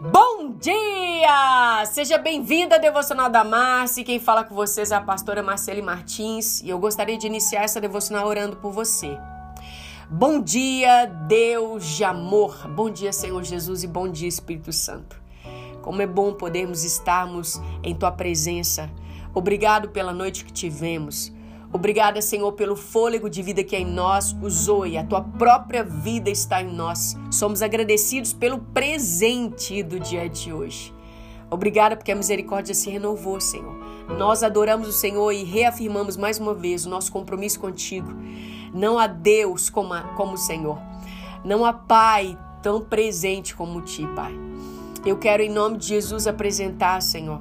[0.00, 1.84] Bom dia!
[1.84, 4.02] Seja bem-vinda à Devocional da Márcia.
[4.02, 7.82] Quem fala com vocês é a pastora Marcele Martins e eu gostaria de iniciar essa
[7.82, 9.18] devocional orando por você.
[10.08, 12.66] Bom dia, Deus de amor.
[12.68, 15.20] Bom dia, Senhor Jesus, e bom dia, Espírito Santo.
[15.82, 18.90] Como é bom podermos estarmos em tua presença.
[19.34, 21.30] Obrigado pela noite que tivemos.
[21.72, 25.84] Obrigada, Senhor, pelo fôlego de vida que é em nós, o Zoe, a tua própria
[25.84, 27.16] vida está em nós.
[27.30, 30.92] Somos agradecidos pelo presente do dia de hoje.
[31.48, 33.74] Obrigada porque a misericórdia se renovou, Senhor.
[34.18, 38.12] Nós adoramos o Senhor e reafirmamos mais uma vez o nosso compromisso contigo.
[38.74, 40.78] Não há Deus como, a, como o Senhor.
[41.44, 44.34] Não há Pai tão presente como ti, Pai.
[45.06, 47.40] Eu quero, em nome de Jesus, apresentar, Senhor,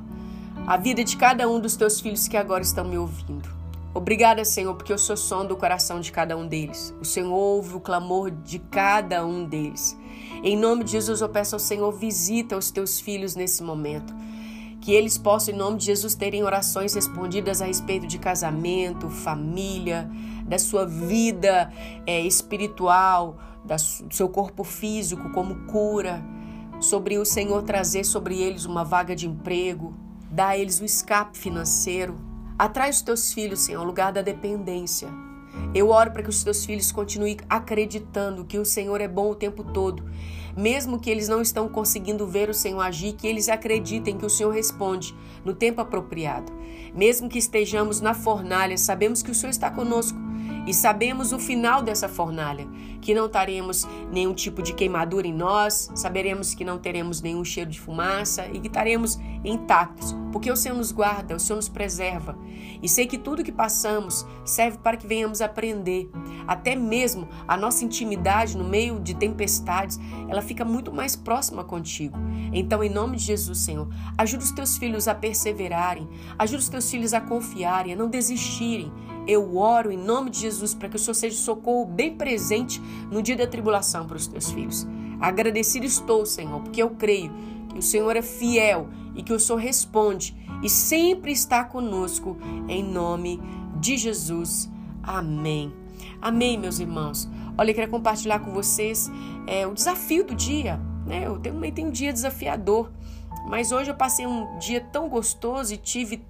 [0.68, 3.59] a vida de cada um dos teus filhos que agora estão me ouvindo.
[3.94, 6.94] Obrigada, Senhor, porque eu sou som do coração de cada um deles.
[7.02, 9.98] O Senhor ouve o clamor de cada um deles.
[10.44, 14.14] Em nome de Jesus, eu peço ao Senhor, visita os teus filhos nesse momento.
[14.80, 20.10] Que eles possam, em nome de Jesus, terem orações respondidas a respeito de casamento, família,
[20.46, 21.74] da sua vida
[22.06, 26.24] é, espiritual, da, do seu corpo físico, como cura.
[26.80, 29.96] Sobre o Senhor trazer sobre eles uma vaga de emprego,
[30.30, 32.29] dar a eles o escape financeiro,
[32.60, 35.08] Atrai os teus filhos, Senhor, ao lugar da dependência.
[35.74, 39.36] Eu oro para que os teus filhos continuem acreditando que o Senhor é bom o
[39.36, 40.04] tempo todo.
[40.58, 44.30] Mesmo que eles não estão conseguindo ver o Senhor agir, que eles acreditem que o
[44.30, 45.16] Senhor responde
[45.46, 46.52] no tempo apropriado.
[46.94, 50.20] Mesmo que estejamos na fornalha, sabemos que o Senhor está conosco
[50.70, 52.68] e sabemos o final dessa fornalha,
[53.02, 57.72] que não teremos nenhum tipo de queimadura em nós, saberemos que não teremos nenhum cheiro
[57.72, 62.38] de fumaça e que estaremos intactos, porque o Senhor nos guarda, o Senhor nos preserva.
[62.84, 66.08] E sei que tudo que passamos serve para que venhamos aprender.
[66.48, 72.16] Até mesmo a nossa intimidade no meio de tempestades, ela fica muito mais próxima contigo.
[72.54, 76.08] Então, em nome de Jesus, Senhor, ajuda os teus filhos a perseverarem,
[76.38, 78.94] ajuda os teus filhos a confiarem, a não desistirem
[79.30, 82.82] eu oro em nome de Jesus para que o Senhor seja socorro bem presente
[83.12, 84.88] no dia da tribulação para os teus filhos.
[85.22, 87.32] Agradecido estou, Senhor, porque eu creio
[87.70, 92.84] que o Senhor é fiel e que o Senhor responde e sempre está conosco, em
[92.84, 93.40] nome
[93.80, 94.70] de Jesus.
[95.04, 95.72] Amém.
[96.22, 97.30] Amém, meus irmãos.
[97.58, 99.12] Olha, eu queria compartilhar com vocês
[99.46, 100.80] é, o desafio do dia.
[101.06, 101.28] Né?
[101.28, 102.92] Eu também tenho um dia desafiador,
[103.48, 106.24] mas hoje eu passei um dia tão gostoso e tive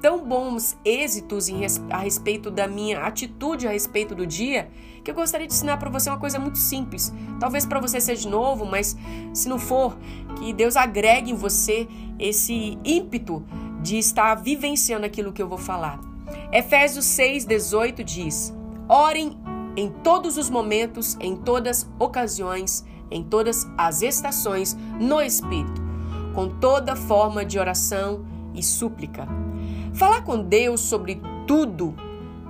[0.00, 4.70] tão bons êxitos em, a respeito da minha atitude a respeito do dia,
[5.04, 7.12] que eu gostaria de ensinar para você uma coisa muito simples.
[7.38, 8.96] Talvez para você seja novo, mas
[9.32, 9.96] se não for,
[10.38, 11.86] que Deus agregue em você
[12.18, 13.44] esse ímpeto
[13.82, 16.00] de estar vivenciando aquilo que eu vou falar.
[16.52, 18.54] Efésios 6:18 diz:
[18.88, 19.38] Orem
[19.76, 25.80] em todos os momentos, em todas ocasiões, em todas as estações, no espírito,
[26.34, 28.24] com toda forma de oração
[28.54, 29.49] e súplica
[29.94, 31.94] Falar com Deus sobre tudo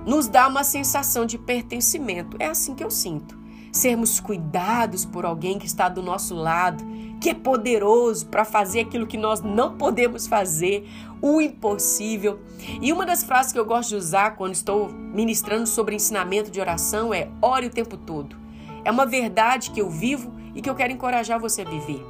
[0.05, 2.37] nos dá uma sensação de pertencimento.
[2.39, 3.39] É assim que eu sinto.
[3.71, 6.83] Sermos cuidados por alguém que está do nosso lado,
[7.21, 10.89] que é poderoso para fazer aquilo que nós não podemos fazer,
[11.21, 12.39] o impossível.
[12.81, 16.59] E uma das frases que eu gosto de usar quando estou ministrando sobre ensinamento de
[16.59, 18.35] oração é: ore o tempo todo.
[18.83, 22.03] É uma verdade que eu vivo e que eu quero encorajar você a viver.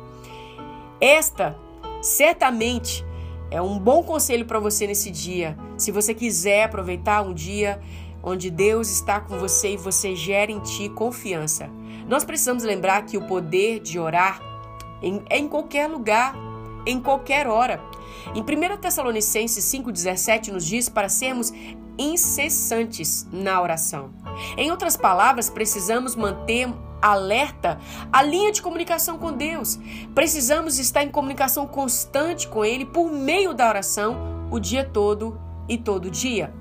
[0.99, 1.55] Esta
[2.01, 3.05] certamente
[3.51, 5.57] é um bom conselho para você nesse dia.
[5.77, 7.81] Se você quiser aproveitar um dia
[8.23, 11.69] onde Deus está com você e você gera em ti confiança.
[12.07, 14.41] Nós precisamos lembrar que o poder de orar
[15.29, 16.33] é em qualquer lugar,
[16.85, 17.81] em qualquer hora.
[18.33, 21.51] Em 1 Tessalonicenses 5,17 nos diz para sermos
[22.01, 24.11] incessantes na oração.
[24.57, 26.67] Em outras palavras, precisamos manter
[27.01, 27.79] alerta
[28.11, 29.79] a linha de comunicação com Deus.
[30.13, 35.77] Precisamos estar em comunicação constante com Ele por meio da oração o dia todo e
[35.77, 36.53] todo dia.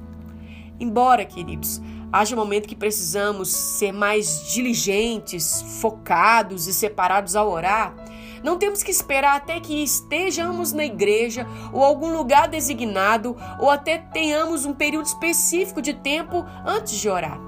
[0.78, 1.80] Embora, queridos,
[2.12, 7.94] haja um momento que precisamos ser mais diligentes, focados e separados ao orar,
[8.42, 13.98] não temos que esperar até que estejamos na igreja ou algum lugar designado ou até
[13.98, 17.40] tenhamos um período específico de tempo antes de orar.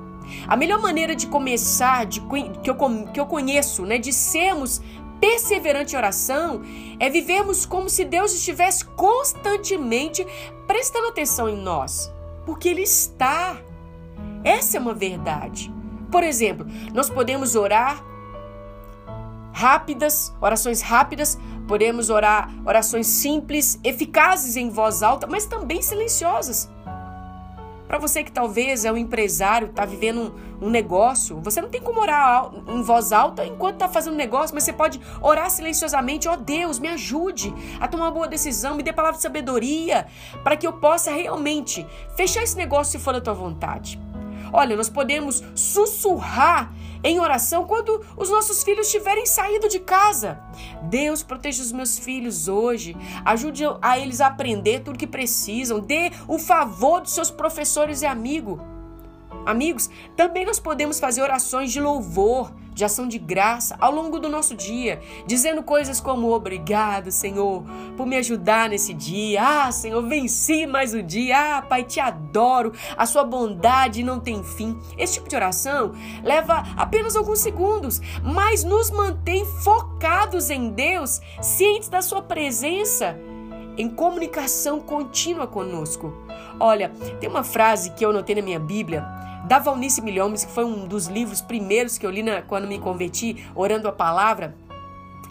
[0.47, 2.21] A melhor maneira de começar, de,
[2.63, 2.77] que, eu,
[3.13, 4.81] que eu conheço, né, de sermos
[5.21, 6.63] perseverantes em oração,
[6.99, 10.27] é vivermos como se Deus estivesse constantemente
[10.67, 12.13] prestando atenção em nós.
[12.45, 13.57] Porque Ele está.
[14.43, 15.73] Essa é uma verdade.
[16.11, 18.05] Por exemplo, nós podemos orar
[19.63, 21.39] rápidas, orações rápidas,
[21.69, 26.69] podemos orar orações simples, eficazes em voz alta, mas também silenciosas
[27.87, 31.81] Para você que talvez é um empresário, está vivendo um, um, negócio, você não tem
[31.81, 36.33] como orar em voz alta enquanto está fazendo negócio, mas você pode orar silenciosamente: ó
[36.33, 40.09] oh, Deus, me ajude a tomar uma boa decisão, me dê palavra de sabedoria,
[40.43, 41.87] para que eu possa realmente
[42.17, 44.01] fechar esse negócio se for da tua vontade.
[44.53, 46.73] Olha, nós podemos sussurrar
[47.05, 50.41] em oração quando os nossos filhos tiverem saído de casa.
[50.83, 52.97] Deus proteja os meus filhos hoje.
[53.25, 55.81] Ajude a eles a aprender tudo que precisam.
[55.81, 58.61] Dê o favor dos seus professores e amigos.
[59.45, 64.29] Amigos, também nós podemos fazer orações de louvor, de ação de graça ao longo do
[64.29, 67.65] nosso dia, dizendo coisas como obrigado, Senhor,
[67.97, 69.43] por me ajudar nesse dia.
[69.43, 71.59] Ah, Senhor, venci mais um dia.
[71.59, 72.73] Ah, Pai, te adoro.
[72.97, 74.79] A sua bondade não tem fim.
[74.97, 75.93] Esse tipo de oração
[76.23, 83.19] leva apenas alguns segundos, mas nos mantém focados em Deus, cientes da sua presença,
[83.77, 86.13] em comunicação contínua conosco.
[86.59, 86.91] Olha,
[87.21, 89.05] tem uma frase que eu anotei na minha Bíblia
[89.45, 92.79] da Valnice Milhomes, que foi um dos livros primeiros que eu li na, quando me
[92.79, 94.57] converti, orando a palavra.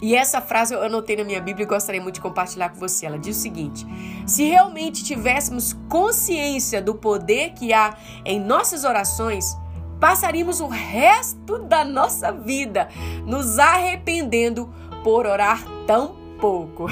[0.00, 3.06] E essa frase eu anotei na minha Bíblia e gostaria muito de compartilhar com você.
[3.06, 3.86] Ela diz o seguinte:
[4.26, 9.56] se realmente tivéssemos consciência do poder que há em nossas orações,
[10.00, 12.88] passaríamos o resto da nossa vida
[13.24, 14.68] nos arrependendo
[15.04, 16.86] por orar tão pouco.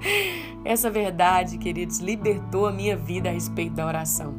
[0.64, 4.34] Essa verdade, queridos, libertou a minha vida a respeito da oração.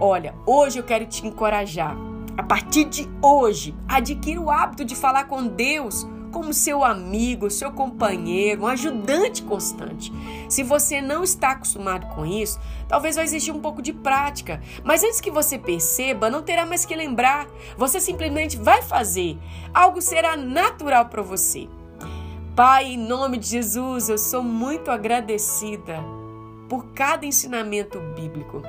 [0.00, 1.96] Olha, hoje eu quero te encorajar.
[2.36, 7.70] A partir de hoje, adquira o hábito de falar com Deus como seu amigo, seu
[7.70, 10.12] companheiro, um ajudante constante.
[10.48, 12.58] Se você não está acostumado com isso,
[12.88, 14.60] talvez vai exigir um pouco de prática.
[14.82, 17.46] Mas antes que você perceba, não terá mais que lembrar.
[17.78, 19.38] Você simplesmente vai fazer.
[19.72, 21.68] Algo será natural para você.
[22.54, 25.98] Pai, em nome de Jesus, eu sou muito agradecida
[26.68, 28.62] por cada ensinamento bíblico.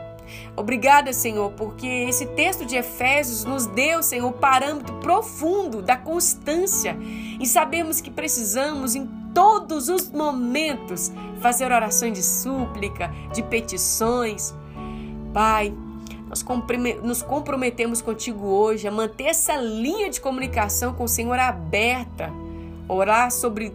[0.56, 6.98] Obrigada, Senhor, porque esse texto de Efésios nos deu, Senhor, o parâmetro profundo da constância
[7.40, 14.52] e sabemos que precisamos em todos os momentos fazer orações de súplica, de petições.
[15.32, 15.72] Pai,
[16.28, 16.44] nós
[17.04, 22.34] nos comprometemos contigo hoje a manter essa linha de comunicação com o Senhor aberta,
[22.88, 23.74] orar sobre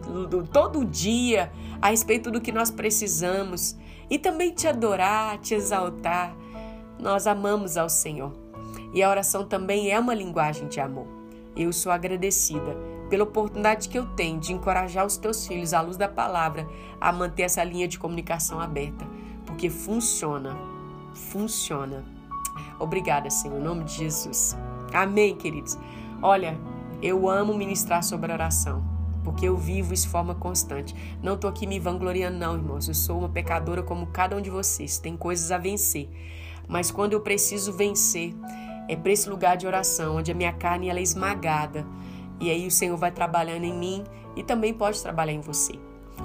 [0.52, 3.76] todo dia a respeito do que nós precisamos
[4.08, 6.34] e também te adorar, te exaltar.
[6.98, 8.32] Nós amamos ao Senhor.
[8.92, 11.06] E a oração também é uma linguagem de amor.
[11.56, 12.76] Eu sou agradecida
[13.08, 16.68] pela oportunidade que eu tenho de encorajar os teus filhos, à luz da palavra,
[17.00, 19.06] a manter essa linha de comunicação aberta,
[19.46, 20.56] porque funciona.
[21.14, 22.04] Funciona.
[22.78, 24.56] Obrigada, Senhor, em nome de Jesus.
[24.92, 25.76] Amém, queridos.
[26.22, 26.58] Olha,
[27.02, 28.89] eu amo ministrar sobre oração
[29.22, 30.94] porque eu vivo isso de forma constante.
[31.22, 32.88] Não estou aqui me vangloriando, não, irmãos.
[32.88, 34.98] Eu sou uma pecadora como cada um de vocês.
[34.98, 36.08] Tem coisas a vencer.
[36.68, 38.34] Mas quando eu preciso vencer,
[38.88, 41.86] é para esse lugar de oração, onde a minha carne ela é esmagada.
[42.40, 44.04] E aí o Senhor vai trabalhando em mim
[44.36, 45.72] e também pode trabalhar em você.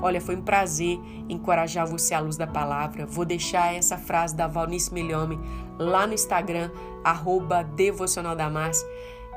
[0.02, 1.00] Olha, foi um prazer
[1.30, 3.06] encorajar você à luz da palavra.
[3.06, 5.40] Vou deixar essa frase da Valnice Milhome
[5.78, 6.70] lá no Instagram,
[7.04, 7.64] arroba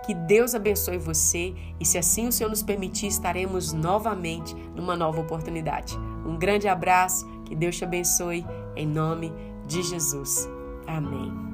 [0.08, 5.20] que Deus abençoe você e, se assim o Senhor nos permitir, estaremos novamente numa nova
[5.20, 5.94] oportunidade.
[6.24, 8.42] Um grande abraço, que Deus te abençoe,
[8.74, 9.30] em nome
[9.66, 10.48] de Jesus.
[10.86, 11.47] Amém.